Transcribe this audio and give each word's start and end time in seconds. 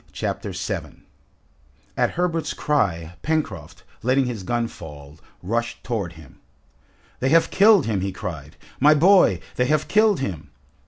Chapter 0.13 0.51
7 0.51 1.03
At 1.95 2.09
Herbert's 2.17 2.55
cry, 2.55 3.17
Pencroft, 3.21 3.83
letting 4.01 4.25
his 4.25 4.41
gun 4.41 4.67
fall, 4.67 5.19
rushed 5.43 5.83
towards 5.83 6.15
him. 6.15 6.39
"They 7.19 7.29
have 7.29 7.51
killed 7.51 7.85
him!" 7.85 8.01
he 8.01 8.11
cried. 8.11 8.55
"My 8.79 8.95
boy! 8.95 9.41
They 9.57 9.65
have 9.65 9.87
killed 9.87 10.19
him!" 10.19 10.49